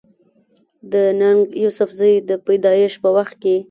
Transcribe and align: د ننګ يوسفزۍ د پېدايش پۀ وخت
د 0.91 0.93
ننګ 1.19 1.41
يوسفزۍ 1.63 2.13
د 2.27 2.29
پېدايش 2.45 2.93
پۀ 3.01 3.09
وخت 3.15 3.39